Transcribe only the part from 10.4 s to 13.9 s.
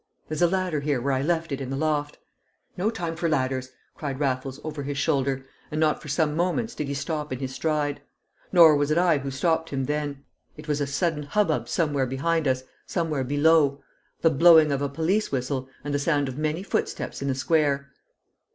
it was a sudden hubbub somewhere behind us, somewhere below;